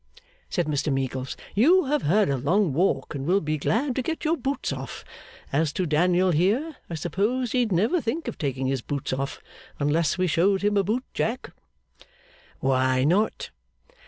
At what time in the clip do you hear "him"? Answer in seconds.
10.63-10.75